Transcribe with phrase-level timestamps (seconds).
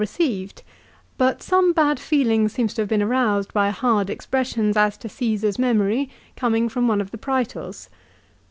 [0.01, 0.63] received;
[1.15, 5.59] but some bad feeling seems to have been aroused by hard expressions as to Caesar's
[5.59, 7.87] memory coming from one of the Praetors.